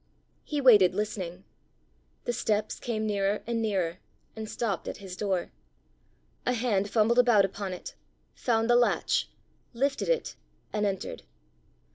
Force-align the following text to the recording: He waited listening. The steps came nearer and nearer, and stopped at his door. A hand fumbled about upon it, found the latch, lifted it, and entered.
He 0.43 0.59
waited 0.59 0.95
listening. 0.95 1.43
The 2.25 2.33
steps 2.33 2.79
came 2.79 3.05
nearer 3.05 3.43
and 3.45 3.61
nearer, 3.61 3.99
and 4.35 4.49
stopped 4.49 4.87
at 4.87 4.97
his 4.97 5.15
door. 5.15 5.51
A 6.43 6.53
hand 6.53 6.89
fumbled 6.89 7.19
about 7.19 7.45
upon 7.45 7.71
it, 7.71 7.93
found 8.33 8.67
the 8.67 8.75
latch, 8.75 9.29
lifted 9.75 10.09
it, 10.09 10.35
and 10.73 10.87
entered. 10.87 11.21